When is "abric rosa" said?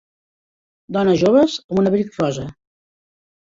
1.91-2.49